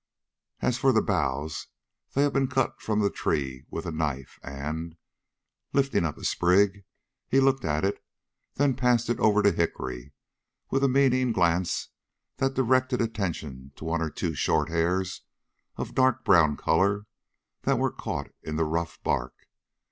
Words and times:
"As 0.61 0.79
for 0.79 0.91
the 0.91 1.01
boughs, 1.03 1.67
they 2.15 2.23
have 2.23 2.33
been 2.33 2.47
cut 2.47 2.81
from 2.81 3.01
the 3.01 3.11
tree 3.11 3.65
with 3.69 3.85
a 3.85 3.91
knife, 3.91 4.39
and" 4.41 4.97
Lifting 5.73 6.05
up 6.05 6.17
a 6.17 6.25
sprig, 6.25 6.85
he 7.27 7.39
looked 7.39 7.63
at 7.63 7.85
it, 7.85 8.03
then 8.55 8.73
passed 8.75 9.11
it 9.11 9.19
over 9.19 9.43
to 9.43 9.51
Hickory, 9.51 10.11
with 10.71 10.83
a 10.83 10.87
meaning 10.89 11.31
glance 11.31 11.89
that 12.37 12.55
directed 12.55 12.99
attention 12.99 13.73
to 13.75 13.85
one 13.85 14.01
or 14.01 14.09
two 14.09 14.33
short 14.33 14.69
hairs 14.69 15.21
of 15.75 15.91
a 15.91 15.93
dark 15.93 16.25
brown 16.25 16.57
color, 16.57 17.05
that 17.61 17.77
were 17.77 17.91
caught 17.91 18.31
in 18.41 18.55
the 18.55 18.65
rough 18.65 18.97
bark. 19.03 19.35